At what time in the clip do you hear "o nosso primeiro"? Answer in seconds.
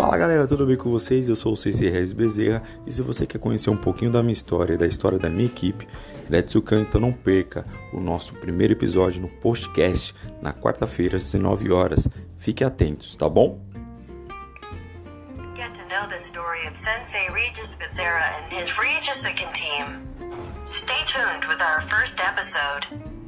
7.92-8.72